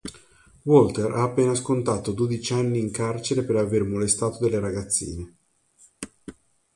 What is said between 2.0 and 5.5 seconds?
dodici anni in carcere per aver molestato delle ragazzine.